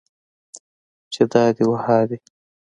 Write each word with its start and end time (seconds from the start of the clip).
چې 1.13 1.21
دا 1.31 1.43
دي 1.55 1.63
و 1.69 1.73
ها 1.83 1.99
دي. 2.09 2.17